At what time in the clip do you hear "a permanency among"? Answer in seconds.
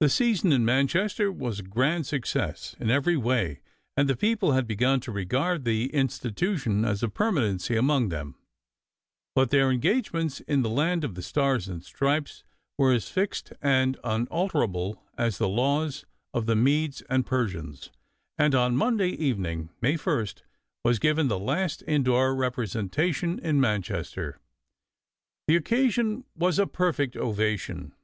7.04-8.08